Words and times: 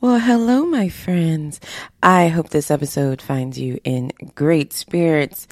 Well, 0.00 0.18
hello, 0.18 0.66
my 0.66 0.88
friends. 0.90 1.60
I 2.02 2.28
hope 2.28 2.50
this 2.50 2.70
episode 2.70 3.22
finds 3.22 3.58
you 3.58 3.78
in 3.84 4.12
great 4.34 4.72
spirits. 4.72 5.48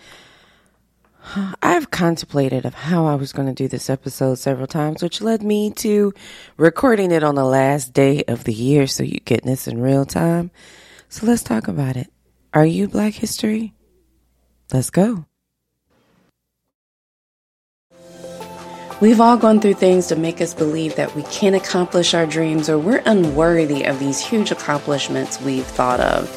I've 1.62 1.90
contemplated 1.90 2.66
of 2.66 2.74
how 2.74 3.06
I 3.06 3.14
was 3.14 3.32
going 3.32 3.48
to 3.48 3.54
do 3.54 3.68
this 3.68 3.88
episode 3.88 4.34
several 4.34 4.66
times, 4.66 5.02
which 5.02 5.22
led 5.22 5.42
me 5.42 5.70
to 5.76 6.12
recording 6.56 7.12
it 7.12 7.22
on 7.22 7.34
the 7.34 7.44
last 7.44 7.94
day 7.94 8.24
of 8.28 8.44
the 8.44 8.52
year 8.52 8.86
so 8.86 9.02
you 9.02 9.20
get 9.20 9.42
this 9.44 9.66
in 9.66 9.80
real 9.80 10.04
time. 10.04 10.50
So 11.08 11.26
let's 11.26 11.42
talk 11.42 11.68
about 11.68 11.96
it. 11.96 12.12
Are 12.52 12.66
you 12.66 12.88
Black 12.88 13.14
History? 13.14 13.72
Let's 14.72 14.90
go. 14.90 15.24
We've 19.02 19.20
all 19.20 19.36
gone 19.36 19.58
through 19.58 19.74
things 19.74 20.06
to 20.06 20.16
make 20.16 20.40
us 20.40 20.54
believe 20.54 20.94
that 20.94 21.16
we 21.16 21.24
can't 21.24 21.56
accomplish 21.56 22.14
our 22.14 22.24
dreams 22.24 22.68
or 22.68 22.78
we're 22.78 23.02
unworthy 23.04 23.82
of 23.82 23.98
these 23.98 24.20
huge 24.20 24.52
accomplishments 24.52 25.40
we've 25.40 25.66
thought 25.66 25.98
of. 25.98 26.30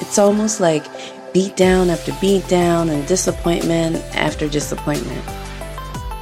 It's 0.00 0.16
almost 0.16 0.60
like 0.60 0.84
beat 1.32 1.56
down 1.56 1.90
after 1.90 2.12
beat 2.20 2.46
down 2.46 2.90
and 2.90 3.04
disappointment 3.08 3.96
after 4.14 4.48
disappointment. 4.48 5.20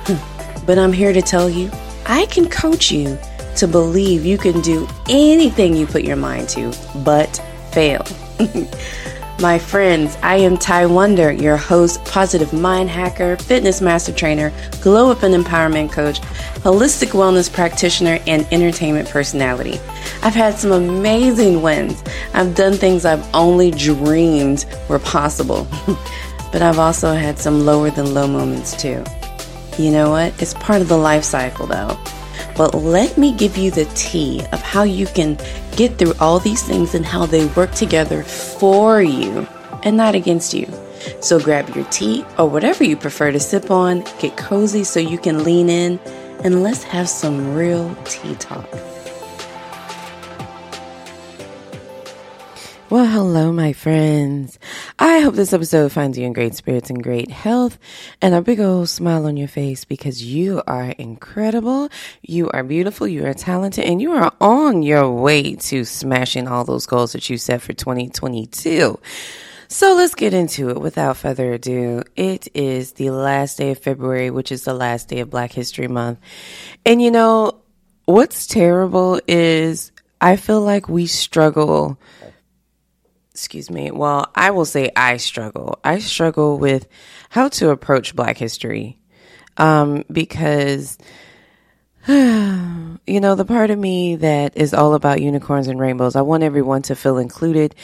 Hmm. 0.07 0.65
but 0.65 0.79
I'm 0.79 0.91
here 0.95 1.13
to 1.13 1.21
tell 1.21 1.51
you, 1.51 1.71
I 2.07 2.25
can 2.31 2.49
coach 2.49 2.91
you 2.91 3.19
to 3.57 3.69
believe 3.69 4.25
you 4.25 4.39
can 4.39 4.63
do 4.63 4.89
anything 5.11 5.77
you 5.77 5.87
put 5.87 6.03
your 6.03 6.17
mind 6.17 6.49
to, 6.49 6.73
but 7.05 7.37
fail. 7.73 8.07
My 9.41 9.59
friends, 9.59 10.17
I 10.23 10.37
am 10.37 10.57
Ty 10.57 10.87
Wonder, 10.87 11.33
your 11.33 11.57
host, 11.57 12.05
positive 12.05 12.53
mind 12.53 12.89
hacker, 12.89 13.37
fitness 13.37 13.81
master 13.81 14.13
trainer, 14.13 14.53
glow 14.81 15.11
up 15.11 15.25
and 15.25 15.35
empowerment 15.35 15.91
coach, 15.91 16.21
holistic 16.63 17.09
wellness 17.09 17.53
practitioner, 17.53 18.21
and 18.29 18.47
entertainment 18.53 19.09
personality. 19.09 19.81
I've 20.23 20.35
had 20.35 20.55
some 20.55 20.71
amazing 20.71 21.63
wins. 21.63 22.03
I've 22.33 22.55
done 22.55 22.75
things 22.75 23.05
I've 23.05 23.29
only 23.35 23.73
dreamed 23.73 24.67
were 24.89 25.01
possible. 25.01 25.67
but 26.53 26.63
I've 26.63 26.79
also 26.79 27.13
had 27.13 27.39
some 27.39 27.67
lower 27.67 27.91
than 27.91 28.15
low 28.15 28.29
moments 28.29 28.81
too. 28.81 29.05
You 29.79 29.91
know 29.91 30.11
what? 30.11 30.41
It's 30.41 30.55
part 30.55 30.81
of 30.81 30.89
the 30.89 30.97
life 30.97 31.25
cycle 31.25 31.67
though. 31.67 31.99
But 32.57 32.75
let 32.75 33.19
me 33.19 33.35
give 33.35 33.57
you 33.57 33.73
the 33.73 33.85
tea 33.97 34.43
of 34.53 34.63
how 34.63 34.85
you 34.85 35.07
can 35.07 35.37
get 35.77 35.99
through 35.99 36.15
all 36.21 36.39
these 36.39 36.63
things 36.63 36.95
and 36.95 37.05
how 37.05 37.27
they 37.27 37.47
work 37.49 37.73
together 37.73 38.23
for 38.23 39.03
you 39.03 39.47
and 39.83 39.97
not 39.97 40.15
against 40.15 40.55
you. 40.55 40.67
So 41.21 41.39
grab 41.39 41.75
your 41.75 41.85
tea 41.87 42.25
or 42.39 42.49
whatever 42.49 42.85
you 42.85 42.97
prefer 42.97 43.33
to 43.33 43.41
sip 43.41 43.71
on, 43.71 44.05
get 44.19 44.37
cozy 44.37 44.85
so 44.85 45.01
you 45.01 45.19
can 45.19 45.45
lean 45.45 45.69
in, 45.69 45.99
and 46.43 46.63
let's 46.63 46.83
have 46.85 47.09
some 47.09 47.55
real 47.55 47.95
tea 48.05 48.35
talk. 48.37 48.69
Well, 52.91 53.07
hello, 53.07 53.51
my 53.53 53.73
friends. 53.73 54.59
I 54.97 55.21
hope 55.21 55.35
this 55.35 55.53
episode 55.53 55.91
finds 55.91 56.17
you 56.17 56.25
in 56.25 56.33
great 56.33 56.55
spirits 56.55 56.89
and 56.89 57.03
great 57.03 57.29
health 57.29 57.81
and 58.23 58.33
a 58.33 58.41
big 58.41 58.61
old 58.61 58.89
smile 58.89 59.27
on 59.27 59.37
your 59.37 59.49
face 59.49 59.85
because 59.85 60.23
you 60.23 60.63
are 60.69 60.91
incredible. 60.91 61.89
You 62.23 62.49
are 62.51 62.63
beautiful. 62.63 63.09
You 63.09 63.27
are 63.27 63.35
talented 63.35 63.87
and 63.87 64.01
you 64.01 64.13
are 64.13 64.33
on 64.41 64.85
your 64.85 65.11
way 65.11 65.57
to 65.57 65.85
smashing 65.85 66.47
all 66.47 66.65
those 66.65 66.87
goals 66.87 67.13
that 67.13 67.29
you 67.29 67.39
set 67.39 67.61
for 67.61 67.73
2022. 67.73 69.01
So 69.67 69.95
let's 69.97 70.15
get 70.15 70.33
into 70.33 70.71
it 70.71 70.81
without 70.81 71.17
further 71.17 71.55
ado. 71.55 72.05
It 72.15 72.47
is 72.55 72.93
the 72.93 73.11
last 73.11 73.59
day 73.59 73.73
of 73.73 73.79
February, 73.79 74.31
which 74.31 74.53
is 74.53 74.63
the 74.63 74.75
last 74.75 75.09
day 75.09 75.19
of 75.19 75.31
Black 75.31 75.51
History 75.51 75.89
Month. 75.89 76.21
And 76.87 77.03
you 77.03 77.11
know, 77.11 77.63
what's 78.05 78.47
terrible 78.47 79.21
is 79.27 79.91
I 80.21 80.37
feel 80.37 80.61
like 80.61 80.89
we 80.89 81.09
struggle 81.09 81.99
excuse 83.35 83.69
me. 83.69 83.91
Well, 83.91 84.31
I 84.35 84.53
will 84.53 84.65
say 84.65 84.93
I 84.95 85.17
struggle. 85.17 85.81
I 85.83 85.99
struggle 85.99 86.57
with 86.57 86.87
how 87.31 87.49
to 87.49 87.71
approach 87.71 88.15
Black 88.15 88.39
history 88.39 89.01
um, 89.57 90.05
because, 90.11 90.97
you 92.07 93.01
know, 93.07 93.35
the 93.35 93.45
part 93.45 93.71
of 93.71 93.79
me 93.79 94.17
that 94.17 94.57
is 94.57 94.73
all 94.73 94.95
about 94.95 95.21
unicorns 95.21 95.67
and 95.67 95.81
rainbows, 95.81 96.15
I 96.15 96.23
want 96.23 96.45
everyone 96.45 96.83
to 96.83 96.95
feel 96.95 97.19
included. 97.19 97.75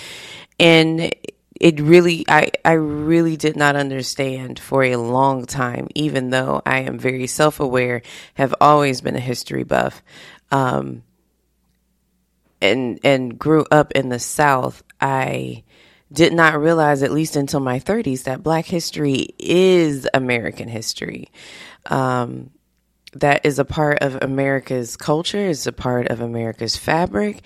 And 0.61 1.13
it 1.61 1.81
really, 1.81 2.25
I, 2.29 2.53
I 2.65 2.73
really 2.73 3.37
did 3.37 3.57
not 3.57 3.75
understand 3.75 4.61
for 4.61 4.85
a 4.85 4.97
long 4.97 5.47
time, 5.47 5.89
even 5.97 6.31
though 6.31 6.63
I 6.65 6.83
am 6.83 6.97
very 6.97 7.27
self 7.27 7.59
aware, 7.59 8.03
have 8.35 8.55
always 8.61 9.01
been 9.01 9.17
a 9.17 9.21
history 9.21 9.65
buff. 9.65 10.01
Um, 10.53 11.03
and 12.63 13.01
and 13.05 13.39
grew 13.39 13.65
up 13.71 13.93
in 13.93 14.11
the 14.11 14.19
South, 14.19 14.83
I 15.01 15.65
did 16.13 16.33
not 16.33 16.61
realize, 16.61 17.03
at 17.03 17.13
least 17.13 17.37
until 17.37 17.61
my 17.61 17.79
30s, 17.79 18.25
that 18.25 18.43
Black 18.43 18.67
history 18.67 19.29
is 19.39 20.09
American 20.13 20.69
history. 20.69 21.31
Um, 21.87 22.51
that 23.13 23.45
is 23.45 23.59
a 23.59 23.65
part 23.65 24.01
of 24.01 24.19
America's 24.23 24.97
culture, 24.97 25.49
is 25.49 25.67
a 25.67 25.73
part 25.73 26.09
of 26.09 26.21
America's 26.21 26.77
fabric. 26.77 27.43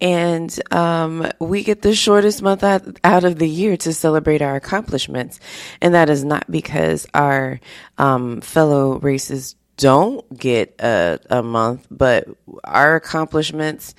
And 0.00 0.54
um, 0.72 1.30
we 1.40 1.62
get 1.64 1.80
the 1.80 1.94
shortest 1.94 2.42
month 2.42 2.62
out, 2.62 2.82
out, 3.02 3.24
of 3.24 3.38
the 3.38 3.48
year 3.48 3.78
to 3.78 3.94
celebrate 3.94 4.42
our 4.42 4.54
accomplishments. 4.54 5.40
And 5.80 5.94
that 5.94 6.10
is 6.10 6.22
not 6.22 6.50
because 6.50 7.06
our 7.14 7.60
um, 7.96 8.42
fellow 8.42 8.98
races 8.98 9.56
don't 9.78 10.36
get 10.36 10.74
a, 10.80 11.18
a 11.30 11.42
month, 11.42 11.86
but 11.90 12.28
our 12.64 12.96
accomplishments 12.96 13.94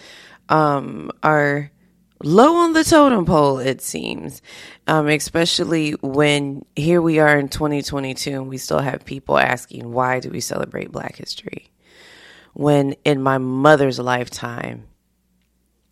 um, 0.49 1.11
are 1.23 1.71
low 2.23 2.55
on 2.55 2.73
the 2.73 2.83
totem 2.83 3.25
pole, 3.25 3.59
it 3.59 3.81
seems, 3.81 4.41
um, 4.87 5.07
especially 5.07 5.91
when 6.01 6.65
here 6.75 7.01
we 7.01 7.19
are 7.19 7.37
in 7.37 7.49
2022 7.49 8.31
and 8.31 8.49
we 8.49 8.57
still 8.57 8.79
have 8.79 9.05
people 9.05 9.37
asking, 9.37 9.91
why 9.91 10.19
do 10.19 10.29
we 10.29 10.39
celebrate 10.39 10.91
Black 10.91 11.15
History? 11.15 11.71
When 12.53 12.93
in 13.05 13.21
my 13.21 13.37
mother's 13.37 13.99
lifetime, 13.99 14.87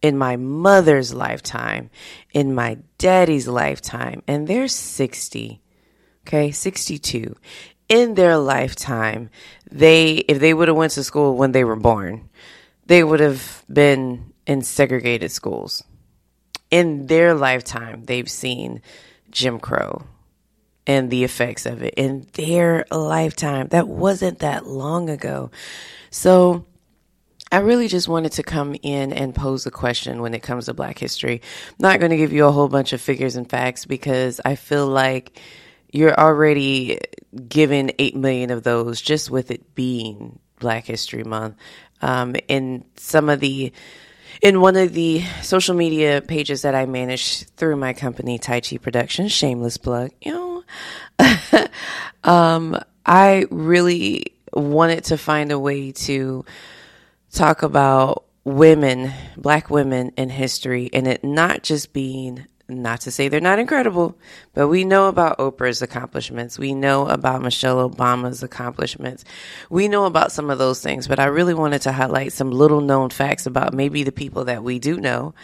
in 0.02 0.18
my 0.18 0.36
mother's 0.36 1.14
lifetime, 1.14 1.90
in 2.34 2.54
my 2.54 2.78
daddy's 2.98 3.48
lifetime, 3.48 4.22
and 4.28 4.48
they're 4.48 4.68
60, 4.68 5.62
okay, 6.28 6.52
62. 6.52 7.36
In 7.88 8.16
their 8.16 8.38
lifetime, 8.38 9.30
they, 9.70 10.16
if 10.16 10.40
they 10.40 10.54
would 10.54 10.68
have 10.68 10.78
went 10.78 10.94
to 10.94 11.04
school 11.04 11.36
when 11.36 11.52
they 11.52 11.64
were 11.64 11.76
born, 11.76 12.30
they 12.88 13.04
would 13.04 13.20
have 13.20 13.64
been 13.72 14.34
in 14.48 14.62
segregated 14.62 15.32
schools. 15.32 15.84
In 16.72 17.08
their 17.08 17.34
lifetime, 17.34 18.06
they've 18.06 18.30
seen 18.30 18.82
Jim 19.30 19.60
Crow 19.60 20.04
and 20.88 21.10
the 21.10 21.24
effects 21.24 21.66
of 21.66 21.82
it 21.82 21.94
in 21.96 22.28
their 22.34 22.86
lifetime. 22.92 23.68
That 23.68 23.88
wasn't 23.88 24.40
that 24.40 24.68
long 24.68 25.10
ago. 25.10 25.52
So, 26.10 26.66
I 27.52 27.60
really 27.60 27.88
just 27.88 28.08
wanted 28.08 28.34
to 28.34 28.44
come 28.44 28.76
in 28.82 29.14
and 29.14 29.34
pose 29.34 29.66
a 29.66 29.72
question 29.72 30.22
when 30.22 30.34
it 30.34 30.42
comes 30.42 30.66
to 30.66 30.74
Black 30.74 30.98
history. 30.98 31.42
I'm 31.70 31.76
not 31.80 32.00
going 32.00 32.10
to 32.10 32.18
give 32.18 32.34
you 32.34 32.46
a 32.46 32.52
whole 32.52 32.68
bunch 32.68 32.92
of 32.92 33.02
figures 33.02 33.36
and 33.36 33.50
facts 33.50 33.86
because 33.86 34.42
I 34.44 34.56
feel 34.56 34.88
like 34.88 35.40
you're 35.92 36.20
already 36.20 37.00
given 37.48 37.92
8 38.00 38.16
million 38.16 38.50
of 38.50 38.64
those 38.64 39.00
just 39.00 39.30
with 39.30 39.52
it 39.52 39.76
being 39.76 40.40
Black 40.60 40.86
History 40.86 41.24
Month. 41.24 41.56
Um, 42.02 42.36
in 42.48 42.84
some 42.98 43.30
of 43.30 43.40
the 43.40 43.72
in 44.42 44.62
one 44.62 44.76
of 44.76 44.94
the 44.94 45.22
social 45.42 45.76
media 45.76 46.22
pages 46.22 46.64
that 46.64 46.76
I 46.76 46.86
manage 46.86 47.46
through 47.52 47.76
my 47.78 47.94
company, 47.94 48.40
TyChi 48.40 48.82
Productions, 48.82 49.32
shameless 49.32 49.78
plug, 49.78 50.12
you 50.22 50.32
know, 50.34 50.64
um, 52.24 52.78
I 53.06 53.46
really 53.50 54.34
wanted 54.54 55.06
to 55.06 55.18
find 55.18 55.52
a 55.52 55.60
way 55.60 55.92
to 55.92 56.46
talk 57.32 57.64
about 57.64 58.26
women, 58.44 59.12
black 59.38 59.70
women 59.70 60.12
in 60.18 60.30
history, 60.30 60.90
and 60.94 61.08
it 61.08 61.24
not 61.24 61.64
just 61.64 61.94
being 61.94 62.46
not 62.68 63.02
to 63.02 63.12
say 63.12 63.28
they're 63.28 63.40
not 63.40 63.60
incredible, 63.60 64.18
but 64.54 64.68
we 64.68 64.84
know 64.84 65.08
about 65.08 65.38
Oprah's 65.38 65.82
accomplishments. 65.82 66.58
We 66.58 66.74
know 66.74 67.08
about 67.08 67.42
Michelle 67.42 67.88
Obama's 67.88 68.42
accomplishments. 68.42 69.24
We 69.70 69.88
know 69.88 70.06
about 70.06 70.32
some 70.32 70.50
of 70.50 70.58
those 70.58 70.82
things, 70.82 71.08
but 71.08 71.20
I 71.20 71.26
really 71.26 71.54
wanted 71.54 71.84
to 71.84 71.92
highlight 71.92 72.34
some 72.34 72.52
little 72.52 72.82
known 72.82 73.12
facts 73.12 73.46
about 73.46 73.74
maybe 73.74 74.04
the 74.04 74.12
people 74.12 74.46
that 74.46 74.64
we 74.64 74.80
do 74.80 74.98
know, 74.98 75.36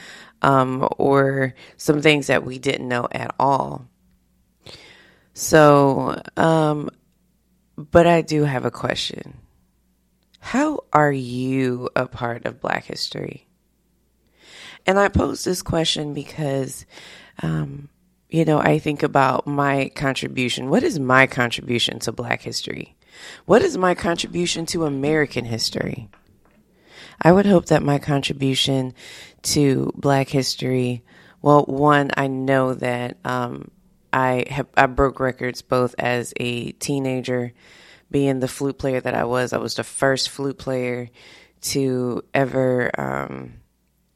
um, 0.41 0.87
or 0.97 1.53
some 1.77 2.01
things 2.01 2.27
that 2.27 2.43
we 2.43 2.57
didn't 2.57 2.87
know 2.87 3.07
at 3.11 3.35
all. 3.39 3.87
So, 5.33 6.21
um, 6.37 6.89
but 7.75 8.07
I 8.07 8.21
do 8.21 8.43
have 8.43 8.65
a 8.65 8.71
question. 8.71 9.37
How 10.39 10.85
are 10.91 11.11
you 11.11 11.89
a 11.95 12.07
part 12.07 12.45
of 12.45 12.59
Black 12.59 12.85
history? 12.85 13.47
And 14.85 14.99
I 14.99 15.07
pose 15.07 15.43
this 15.43 15.61
question 15.61 16.13
because, 16.13 16.85
um, 17.41 17.89
you 18.29 18.45
know, 18.45 18.59
I 18.59 18.79
think 18.79 19.03
about 19.03 19.45
my 19.45 19.91
contribution. 19.95 20.69
What 20.69 20.83
is 20.83 20.99
my 20.99 21.27
contribution 21.27 21.99
to 21.99 22.11
Black 22.11 22.41
history? 22.41 22.95
What 23.45 23.61
is 23.61 23.77
my 23.77 23.93
contribution 23.93 24.65
to 24.67 24.85
American 24.85 25.45
history? 25.45 26.09
I 27.21 27.31
would 27.31 27.45
hope 27.45 27.67
that 27.67 27.83
my 27.83 27.99
contribution 27.99 28.93
to 29.43 29.91
Black 29.95 30.29
history, 30.29 31.03
well, 31.41 31.65
one, 31.65 32.11
I 32.17 32.27
know 32.27 32.73
that 32.73 33.17
um, 33.23 33.69
I 34.11 34.45
have 34.49 34.67
I 34.75 34.87
broke 34.87 35.19
records 35.19 35.61
both 35.61 35.93
as 35.99 36.33
a 36.37 36.71
teenager, 36.73 37.53
being 38.09 38.39
the 38.39 38.47
flute 38.47 38.77
player 38.77 38.99
that 38.99 39.13
I 39.13 39.25
was. 39.25 39.53
I 39.53 39.57
was 39.57 39.75
the 39.75 39.83
first 39.83 40.29
flute 40.29 40.57
player 40.57 41.09
to 41.61 42.23
ever 42.33 42.91
um, 42.99 43.53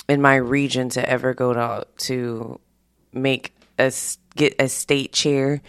in 0.07 0.21
my 0.21 0.35
region 0.35 0.89
to 0.89 1.09
ever 1.09 1.33
go 1.33 1.53
to 1.53 1.83
to 1.97 2.59
make 3.13 3.55
a 3.79 3.91
get 4.35 4.55
a 4.59 4.67
state 4.67 5.11
chair 5.13 5.61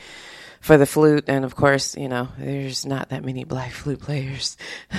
for 0.67 0.77
the 0.77 0.85
flute. 0.85 1.25
And 1.29 1.45
of 1.45 1.55
course, 1.55 1.97
you 1.97 2.09
know, 2.09 2.29
there's 2.37 2.85
not 2.85 3.11
that 3.11 3.25
many 3.25 3.45
black 3.45 3.71
flute 3.71 4.01
players. 4.01 4.57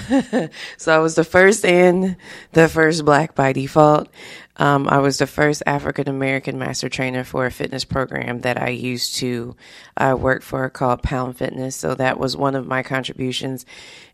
so 0.77 0.95
I 0.95 0.99
was 0.99 1.15
the 1.15 1.25
first 1.25 1.65
and 1.65 2.15
the 2.53 2.69
first 2.69 3.03
black 3.03 3.35
by 3.35 3.51
default. 3.51 4.07
Um, 4.55 4.87
I 4.87 4.99
was 4.99 5.17
the 5.17 5.27
first 5.27 5.63
African 5.67 6.07
American 6.07 6.57
master 6.57 6.87
trainer 6.87 7.25
for 7.25 7.45
a 7.45 7.51
fitness 7.51 7.83
program 7.83 8.39
that 8.41 8.59
I 8.59 8.69
used 8.69 9.15
to 9.17 9.57
uh, 9.97 10.15
work 10.17 10.41
for 10.41 10.69
called 10.69 11.03
Pound 11.03 11.37
Fitness. 11.37 11.75
So 11.75 11.93
that 11.95 12.17
was 12.17 12.37
one 12.37 12.55
of 12.55 12.65
my 12.65 12.81
contributions 12.81 13.65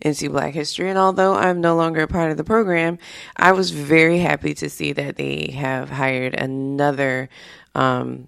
into 0.02 0.32
Black 0.32 0.56
history. 0.56 0.90
And 0.90 0.98
although 0.98 1.36
I'm 1.36 1.62
no 1.62 1.76
longer 1.76 2.02
a 2.02 2.08
part 2.08 2.32
of 2.32 2.38
the 2.38 2.44
program, 2.44 2.98
I 3.36 3.52
was 3.52 3.70
very 3.70 4.18
happy 4.18 4.56
to 4.56 4.72
see 4.72 4.92
that 4.94 5.18
they 5.18 5.52
have 5.52 5.92
hired 5.92 6.34
another 6.34 7.30
um, 7.76 8.28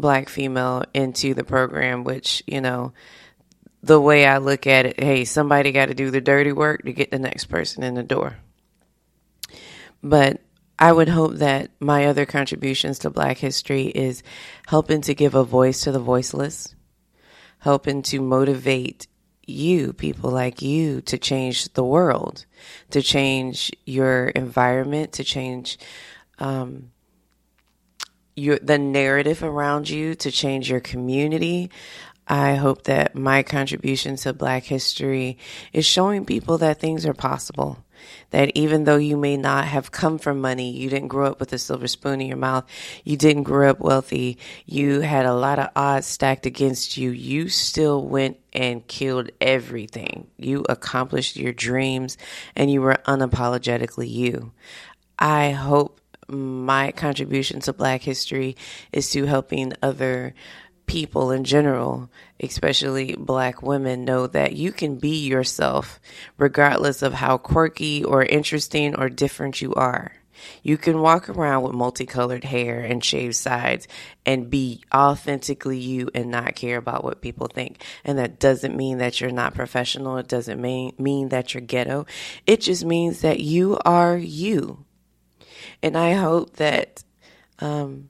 black 0.00 0.28
female 0.28 0.84
into 0.94 1.34
the 1.34 1.44
program, 1.44 2.04
which, 2.04 2.42
you 2.46 2.60
know, 2.60 2.92
the 3.82 4.00
way 4.00 4.26
I 4.26 4.38
look 4.38 4.66
at 4.66 4.86
it, 4.86 5.00
hey, 5.00 5.24
somebody 5.24 5.72
got 5.72 5.86
to 5.86 5.94
do 5.94 6.10
the 6.10 6.20
dirty 6.20 6.52
work 6.52 6.82
to 6.82 6.92
get 6.92 7.10
the 7.10 7.18
next 7.18 7.44
person 7.46 7.82
in 7.82 7.94
the 7.94 8.02
door. 8.02 8.36
But 10.02 10.40
I 10.78 10.92
would 10.92 11.08
hope 11.08 11.34
that 11.36 11.70
my 11.80 12.06
other 12.06 12.26
contributions 12.26 13.00
to 13.00 13.10
Black 13.10 13.38
history 13.38 13.86
is 13.86 14.22
helping 14.66 15.00
to 15.02 15.14
give 15.14 15.34
a 15.34 15.44
voice 15.44 15.82
to 15.82 15.92
the 15.92 15.98
voiceless, 15.98 16.74
helping 17.58 18.02
to 18.02 18.20
motivate 18.20 19.06
you, 19.46 19.92
people 19.92 20.30
like 20.30 20.60
you, 20.60 21.00
to 21.02 21.16
change 21.16 21.72
the 21.72 21.84
world, 21.84 22.44
to 22.90 23.00
change 23.00 23.72
your 23.86 24.28
environment, 24.28 25.12
to 25.12 25.24
change 25.24 25.78
um, 26.38 26.90
your 28.36 28.58
the 28.60 28.78
narrative 28.78 29.42
around 29.42 29.88
you, 29.88 30.14
to 30.16 30.30
change 30.30 30.70
your 30.70 30.80
community. 30.80 31.70
I 32.28 32.56
hope 32.56 32.84
that 32.84 33.14
my 33.14 33.42
contribution 33.42 34.16
to 34.16 34.32
Black 34.32 34.64
history 34.64 35.38
is 35.72 35.86
showing 35.86 36.24
people 36.24 36.58
that 36.58 36.80
things 36.80 37.06
are 37.06 37.14
possible 37.14 37.78
that 38.30 38.52
even 38.54 38.84
though 38.84 38.96
you 38.96 39.16
may 39.16 39.36
not 39.36 39.64
have 39.64 39.90
come 39.90 40.18
from 40.18 40.40
money, 40.40 40.70
you 40.70 40.90
didn't 40.90 41.08
grow 41.08 41.30
up 41.30 41.40
with 41.40 41.52
a 41.52 41.58
silver 41.58 41.88
spoon 41.88 42.20
in 42.20 42.26
your 42.26 42.36
mouth, 42.36 42.64
you 43.04 43.16
didn't 43.16 43.44
grow 43.44 43.70
up 43.70 43.80
wealthy, 43.80 44.38
you 44.64 45.00
had 45.00 45.26
a 45.26 45.34
lot 45.34 45.58
of 45.58 45.70
odds 45.76 46.06
stacked 46.06 46.46
against 46.46 46.96
you, 46.96 47.10
you 47.10 47.48
still 47.48 48.06
went 48.06 48.38
and 48.52 48.86
killed 48.86 49.30
everything. 49.40 50.28
You 50.36 50.64
accomplished 50.68 51.36
your 51.36 51.52
dreams 51.52 52.16
and 52.54 52.70
you 52.70 52.80
were 52.82 52.98
unapologetically 53.06 54.10
you. 54.10 54.52
I 55.18 55.50
hope 55.52 56.00
my 56.28 56.92
contribution 56.92 57.60
to 57.60 57.72
Black 57.72 58.02
history 58.02 58.56
is 58.92 59.10
to 59.10 59.26
helping 59.26 59.72
other 59.82 60.34
people 60.86 61.30
in 61.30 61.44
general, 61.44 62.10
especially 62.40 63.16
black 63.18 63.62
women, 63.62 64.04
know 64.04 64.26
that 64.28 64.52
you 64.54 64.72
can 64.72 64.96
be 64.96 65.26
yourself 65.26 66.00
regardless 66.38 67.02
of 67.02 67.12
how 67.12 67.36
quirky 67.36 68.04
or 68.04 68.22
interesting 68.22 68.94
or 68.96 69.08
different 69.08 69.60
you 69.60 69.74
are. 69.74 70.12
You 70.62 70.76
can 70.76 71.00
walk 71.00 71.28
around 71.28 71.62
with 71.62 71.72
multicolored 71.72 72.44
hair 72.44 72.80
and 72.80 73.02
shaved 73.02 73.36
sides 73.36 73.88
and 74.24 74.50
be 74.50 74.82
authentically 74.94 75.78
you 75.78 76.10
and 76.14 76.30
not 76.30 76.54
care 76.54 76.76
about 76.76 77.04
what 77.04 77.22
people 77.22 77.46
think. 77.46 77.82
And 78.04 78.18
that 78.18 78.38
doesn't 78.38 78.76
mean 78.76 78.98
that 78.98 79.20
you're 79.20 79.30
not 79.30 79.54
professional. 79.54 80.18
It 80.18 80.28
doesn't 80.28 80.60
mean, 80.60 80.92
mean 80.98 81.30
that 81.30 81.54
you're 81.54 81.62
ghetto. 81.62 82.06
It 82.46 82.60
just 82.60 82.84
means 82.84 83.22
that 83.22 83.40
you 83.40 83.78
are 83.84 84.16
you. 84.16 84.85
And 85.82 85.96
I 85.96 86.14
hope 86.14 86.56
that, 86.56 87.04
um, 87.58 88.08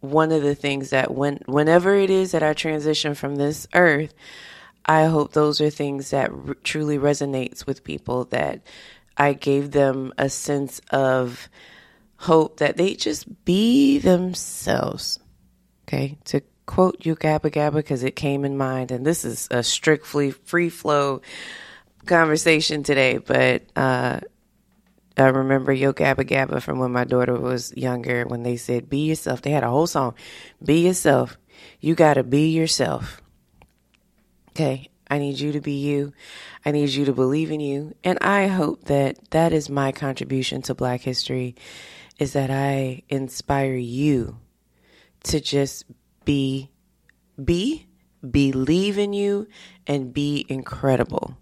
one 0.00 0.32
of 0.32 0.42
the 0.42 0.54
things 0.54 0.90
that 0.90 1.14
when 1.14 1.40
whenever 1.46 1.94
it 1.94 2.10
is 2.10 2.32
that 2.32 2.42
I 2.42 2.54
transition 2.54 3.14
from 3.14 3.36
this 3.36 3.66
earth, 3.74 4.14
I 4.84 5.04
hope 5.04 5.32
those 5.32 5.60
are 5.60 5.70
things 5.70 6.10
that 6.10 6.30
r- 6.30 6.54
truly 6.64 6.98
resonates 6.98 7.66
with 7.66 7.84
people 7.84 8.24
that 8.26 8.62
I 9.16 9.34
gave 9.34 9.70
them 9.70 10.12
a 10.16 10.30
sense 10.30 10.80
of 10.90 11.48
hope 12.16 12.58
that 12.58 12.76
they 12.76 12.94
just 12.94 13.44
be 13.44 13.98
themselves. 13.98 15.20
Okay, 15.86 16.16
to 16.26 16.40
quote 16.66 17.04
Yo 17.04 17.14
Gabba 17.14 17.50
Gabba 17.50 17.74
because 17.74 18.02
it 18.02 18.16
came 18.16 18.44
in 18.44 18.56
mind, 18.56 18.90
and 18.90 19.04
this 19.04 19.24
is 19.24 19.48
a 19.50 19.62
strictly 19.62 20.30
free 20.30 20.70
flow 20.70 21.20
conversation 22.06 22.82
today, 22.82 23.18
but 23.18 23.62
uh, 23.76 24.20
I 25.16 25.26
remember 25.28 25.72
Yo 25.72 25.92
Gabba 25.92 26.24
Gabba 26.24 26.62
from 26.62 26.78
when 26.78 26.92
my 26.92 27.04
daughter 27.04 27.38
was 27.38 27.76
younger 27.76 28.24
when 28.24 28.42
they 28.42 28.56
said, 28.56 28.88
Be 28.88 29.08
yourself. 29.08 29.42
They 29.42 29.50
had 29.50 29.64
a 29.64 29.70
whole 29.70 29.86
song. 29.86 30.14
Be 30.64 30.86
yourself. 30.86 31.36
You 31.80 31.94
got 31.94 32.14
to 32.14 32.22
be 32.22 32.50
yourself. 32.50 33.20
Okay. 34.50 34.88
I 35.10 35.18
need 35.18 35.40
you 35.40 35.52
to 35.52 35.60
be 35.60 35.72
you. 35.72 36.12
I 36.64 36.70
need 36.70 36.90
you 36.90 37.04
to 37.06 37.12
believe 37.12 37.50
in 37.50 37.58
you. 37.58 37.94
And 38.04 38.18
I 38.20 38.46
hope 38.46 38.84
that 38.84 39.30
that 39.30 39.52
is 39.52 39.68
my 39.68 39.90
contribution 39.90 40.62
to 40.62 40.74
Black 40.74 41.00
history 41.00 41.56
is 42.20 42.34
that 42.34 42.50
I 42.50 43.02
inspire 43.08 43.74
you 43.74 44.38
to 45.24 45.40
just 45.40 45.84
be, 46.24 46.70
be, 47.42 47.88
believe 48.28 48.98
in 48.98 49.12
you, 49.12 49.48
and 49.86 50.14
be 50.14 50.46
incredible 50.48 51.39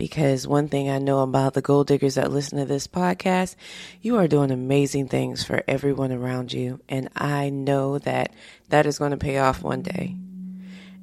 because 0.00 0.48
one 0.48 0.66
thing 0.66 0.88
I 0.88 0.96
know 0.96 1.20
about 1.20 1.52
the 1.52 1.60
gold 1.60 1.88
diggers 1.88 2.14
that 2.14 2.32
listen 2.32 2.56
to 2.56 2.64
this 2.64 2.86
podcast, 2.86 3.54
you 4.00 4.16
are 4.16 4.26
doing 4.26 4.50
amazing 4.50 5.08
things 5.08 5.44
for 5.44 5.62
everyone 5.68 6.10
around 6.10 6.54
you. 6.54 6.80
And 6.88 7.10
I 7.14 7.50
know 7.50 7.98
that 7.98 8.32
that 8.70 8.86
is 8.86 8.98
going 8.98 9.10
to 9.10 9.18
pay 9.18 9.36
off 9.36 9.62
one 9.62 9.82
day. 9.82 10.16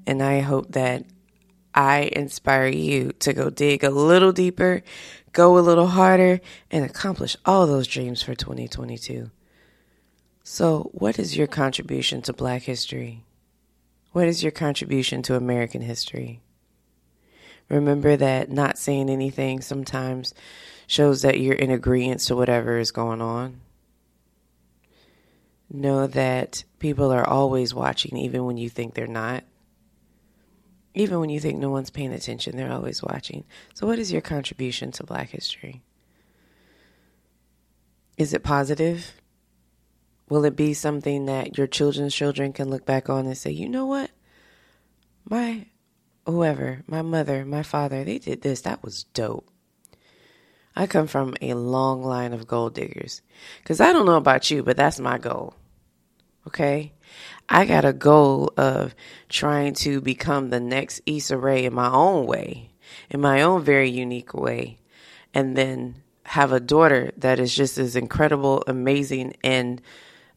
And 0.07 0.23
I 0.23 0.39
hope 0.39 0.71
that 0.71 1.05
I 1.75 2.09
inspire 2.11 2.69
you 2.69 3.11
to 3.19 3.33
go 3.33 3.51
dig 3.51 3.83
a 3.83 3.91
little 3.91 4.31
deeper, 4.31 4.81
go 5.31 5.59
a 5.59 5.61
little 5.61 5.85
harder, 5.85 6.41
and 6.71 6.83
accomplish 6.83 7.37
all 7.45 7.67
those 7.67 7.85
dreams 7.85 8.23
for 8.23 8.33
2022. 8.33 9.29
So, 10.43 10.89
what 10.91 11.19
is 11.19 11.37
your 11.37 11.45
contribution 11.45 12.23
to 12.23 12.33
Black 12.33 12.63
history? 12.63 13.25
What 14.13 14.27
is 14.27 14.41
your 14.41 14.51
contribution 14.51 15.21
to 15.21 15.35
American 15.35 15.81
history? 15.83 16.41
Remember 17.69 18.15
that 18.15 18.49
not 18.49 18.77
saying 18.77 19.09
anything 19.09 19.61
sometimes 19.61 20.33
shows 20.87 21.21
that 21.21 21.39
you're 21.39 21.55
in 21.55 21.69
agreement 21.69 22.21
to 22.21 22.35
whatever 22.35 22.77
is 22.77 22.91
going 22.91 23.21
on. 23.21 23.59
Know 25.69 26.07
that 26.07 26.63
people 26.79 27.11
are 27.11 27.27
always 27.27 27.73
watching, 27.73 28.15
even 28.17 28.45
when 28.45 28.57
you 28.57 28.69
think 28.69 28.93
they're 28.93 29.05
not. 29.05 29.43
Even 30.93 31.19
when 31.19 31.29
you 31.29 31.41
think 31.41 31.59
no 31.59 31.69
one's 31.69 31.89
paying 31.89 32.13
attention, 32.13 32.55
they're 32.55 32.71
always 32.71 33.03
watching. 33.03 33.43
So, 33.73 33.85
what 33.85 33.99
is 33.99 34.11
your 34.11 34.21
contribution 34.21 34.91
to 34.93 35.03
Black 35.03 35.29
history? 35.29 35.83
Is 38.17 38.33
it 38.33 38.43
positive? 38.43 39.11
Will 40.29 40.45
it 40.45 40.55
be 40.55 40.73
something 40.73 41.25
that 41.25 41.57
your 41.57 41.67
children's 41.67 42.15
children 42.15 42.51
can 42.51 42.69
look 42.69 42.85
back 42.85 43.09
on 43.09 43.25
and 43.27 43.37
say, 43.37 43.51
you 43.51 43.69
know 43.69 43.85
what? 43.85 44.09
My 45.29 45.67
whoever, 46.27 46.83
my 46.87 47.01
mother, 47.01 47.45
my 47.45 47.63
father, 47.63 48.03
they 48.03 48.19
did 48.19 48.41
this. 48.41 48.61
That 48.61 48.83
was 48.83 49.05
dope. 49.05 49.49
I 50.75 50.85
come 50.85 51.07
from 51.07 51.33
a 51.41 51.55
long 51.55 52.03
line 52.03 52.33
of 52.33 52.45
gold 52.45 52.75
diggers. 52.75 53.21
Because 53.63 53.81
I 53.81 53.93
don't 53.93 54.05
know 54.05 54.17
about 54.17 54.51
you, 54.51 54.61
but 54.61 54.77
that's 54.77 54.99
my 54.99 55.17
goal. 55.17 55.55
Okay? 56.45 56.93
I 57.49 57.65
got 57.65 57.85
a 57.85 57.93
goal 57.93 58.53
of 58.57 58.93
trying 59.29 59.73
to 59.75 60.01
become 60.01 60.49
the 60.49 60.59
next 60.59 61.01
Issa 61.05 61.37
Rae 61.37 61.65
in 61.65 61.73
my 61.73 61.89
own 61.89 62.25
way, 62.27 62.71
in 63.09 63.21
my 63.21 63.41
own 63.41 63.63
very 63.63 63.89
unique 63.89 64.33
way, 64.33 64.77
and 65.33 65.55
then 65.57 65.95
have 66.23 66.51
a 66.51 66.59
daughter 66.59 67.11
that 67.17 67.39
is 67.39 67.55
just 67.55 67.77
as 67.77 67.95
incredible, 67.95 68.63
amazing, 68.67 69.35
and 69.43 69.81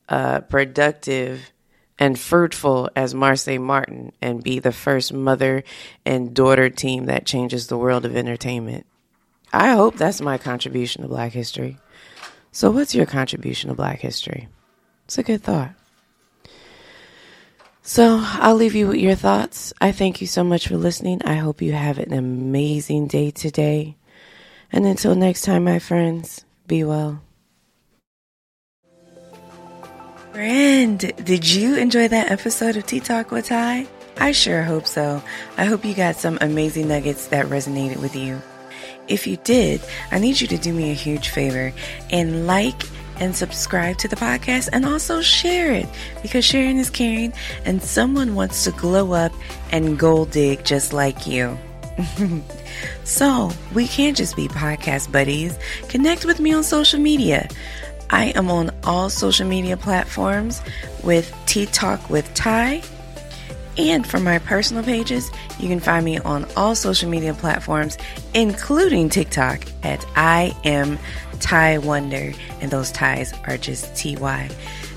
uh, 0.09 0.41
productive 0.43 1.53
and 2.01 2.19
fruitful 2.19 2.89
as 2.97 3.13
Marsai 3.13 3.61
Martin 3.61 4.13
and 4.23 4.43
be 4.43 4.59
the 4.59 4.73
first 4.73 5.13
mother 5.13 5.63
and 6.07 6.35
daughter 6.35 6.71
team 6.71 7.05
that 7.05 7.27
changes 7.27 7.67
the 7.67 7.77
world 7.77 8.07
of 8.07 8.17
entertainment. 8.17 8.87
I 9.53 9.73
hope 9.73 9.97
that's 9.97 10.23
my 10.23 10.39
contribution 10.39 11.03
to 11.03 11.09
Black 11.09 11.33
history. 11.33 11.77
So, 12.53 12.71
what's 12.71 12.95
your 12.95 13.07
contribution 13.07 13.69
to 13.69 13.77
Black 13.77 14.01
history? 14.01 14.49
It's 15.05 15.19
a 15.19 15.23
good 15.23 15.43
thought. 15.43 15.73
So, 17.83 18.21
I'll 18.23 18.55
leave 18.55 18.75
you 18.75 18.89
with 18.89 18.97
your 18.97 19.15
thoughts. 19.15 19.73
I 19.81 19.93
thank 19.93 20.21
you 20.21 20.27
so 20.27 20.43
much 20.43 20.69
for 20.69 20.77
listening. 20.77 21.23
I 21.25 21.35
hope 21.35 21.61
you 21.61 21.73
have 21.73 21.99
an 21.99 22.13
amazing 22.13 23.09
day 23.09 23.31
today. 23.31 23.97
And 24.73 24.87
until 24.87 25.15
next 25.15 25.43
time, 25.43 25.65
my 25.65 25.81
friends, 25.81 26.45
be 26.67 26.85
well. 26.85 27.21
Friend, 30.33 30.99
did 31.25 31.51
you 31.51 31.75
enjoy 31.75 32.07
that 32.07 32.31
episode 32.31 32.77
of 32.77 32.87
Tea 32.87 33.01
Talk 33.01 33.33
with 33.33 33.49
Ty? 33.49 33.89
I 34.17 34.31
sure 34.31 34.63
hope 34.63 34.87
so. 34.87 35.21
I 35.57 35.65
hope 35.65 35.85
you 35.85 35.93
got 35.93 36.15
some 36.15 36.39
amazing 36.41 36.87
nuggets 36.87 37.27
that 37.29 37.47
resonated 37.47 38.01
with 38.01 38.15
you. 38.15 38.41
If 39.09 39.27
you 39.27 39.39
did, 39.39 39.81
I 40.13 40.21
need 40.21 40.41
you 40.41 40.47
to 40.47 40.57
do 40.57 40.73
me 40.73 40.93
a 40.93 40.95
huge 40.95 41.31
favor 41.31 41.73
and 42.11 42.47
like 42.47 42.81
and 43.19 43.35
subscribe 43.35 43.99
to 43.99 44.09
the 44.09 44.15
podcast 44.15 44.69
and 44.73 44.87
also 44.87 45.21
share 45.21 45.73
it 45.73 45.89
because 46.23 46.45
sharing 46.45 46.79
is 46.79 46.91
caring 46.91 47.33
and 47.65 47.83
someone 47.83 48.37
wants 48.37 48.63
to 48.65 48.71
glow 48.71 49.13
up 49.13 49.33
and 49.73 49.99
gold 49.99 50.31
dig 50.31 50.65
just 50.65 50.93
like 50.93 51.27
you. 51.27 51.59
so, 53.05 53.51
we 53.75 53.89
can't 53.89 54.17
just 54.17 54.37
be 54.37 54.47
podcast 54.47 55.11
buddies. 55.11 55.59
Connect 55.89 56.25
with 56.25 56.39
me 56.39 56.53
on 56.53 56.63
social 56.63 57.01
media. 57.01 57.49
I 58.11 58.27
am 58.37 58.51
on 58.51 58.71
all 58.85 59.09
social 59.09 59.47
media 59.47 59.77
platforms 59.77 60.61
with 61.05 61.35
Tea 61.47 61.67
Talk 61.67 62.11
with 62.11 62.33
Ty. 62.35 62.83
And 63.79 64.07
for 64.07 64.19
my 64.19 64.39
personal 64.41 64.83
pages, 64.83 65.31
you 65.59 65.69
can 65.69 65.81
find 65.81 66.05
me 66.05 66.19
on 66.19 66.45
all 66.57 66.75
social 66.75 67.09
media 67.09 67.33
platforms, 67.35 67.97
including 68.35 69.09
TikTok 69.09 69.65
at 69.83 70.05
I 70.17 70.55
am 70.65 70.99
Ty 71.39 71.79
Wonder. 71.79 72.33
And 72.61 72.71
those 72.71 72.91
ties 72.91 73.33
are 73.47 73.57
just 73.57 73.95
TY. 73.97 74.49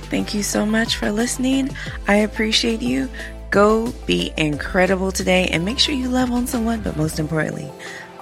Thank 0.09 0.33
you 0.33 0.43
so 0.43 0.65
much 0.65 0.97
for 0.97 1.11
listening. 1.11 1.69
I 2.07 2.15
appreciate 2.15 2.81
you. 2.81 3.09
Go 3.51 3.91
be 4.07 4.33
incredible 4.35 5.11
today 5.11 5.47
and 5.51 5.63
make 5.63 5.77
sure 5.77 5.93
you 5.93 6.09
love 6.09 6.31
on 6.31 6.47
someone, 6.47 6.81
but 6.81 6.97
most 6.97 7.19
importantly, 7.19 7.71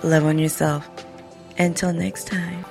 love 0.03 0.25
on 0.25 0.37
yourself. 0.37 0.89
Until 1.57 1.93
next 1.93 2.27
time. 2.27 2.65